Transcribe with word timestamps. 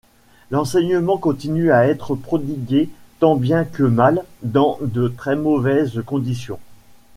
L’enseignement 0.49 1.19
continue 1.19 1.71
à 1.71 1.85
être 1.85 2.15
prodigué 2.15 2.89
tant 3.19 3.35
bien 3.35 3.65
que 3.65 3.83
mal, 3.83 4.23
dans 4.41 4.79
de 4.81 5.07
très 5.07 5.35
mauvaises 5.35 6.01
conditions. 6.07 6.57